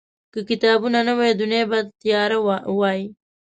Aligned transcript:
که 0.33 0.39
کتابونه 0.49 0.99
نه 1.07 1.13
وي، 1.19 1.31
دنیا 1.41 1.63
به 1.69 1.79
تیاره 2.01 2.37
وي. 2.79 3.01